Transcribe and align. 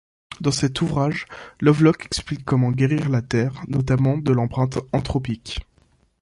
Dans 0.39 0.49
cet 0.49 0.81
ouvrage, 0.81 1.27
Lovelock 1.59 2.05
explique 2.07 2.43
comment 2.43 2.71
guérir 2.71 3.07
la 3.07 3.21
Terre, 3.21 3.61
notamment 3.67 4.17
de 4.17 4.31
l'empreinte 4.33 4.79
anthropique. 4.93 5.59